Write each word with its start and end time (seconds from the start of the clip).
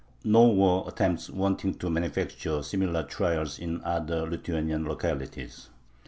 Nor 0.23 0.55
were 0.55 0.89
attempts 0.89 1.29
wanting 1.29 1.75
to 1.75 1.87
manufacture 1.87 2.63
similar 2.63 3.03
trials 3.03 3.59
in 3.59 3.83
other 3.83 4.27
Lithuanian 4.27 4.83
localities. 4.83 5.69